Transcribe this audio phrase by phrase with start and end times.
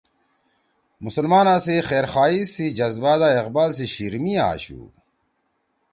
[1.05, 4.81] مسلمانا سی خیرخواہی سی جزبہ دا اقبال سی شیِر می آشُو۔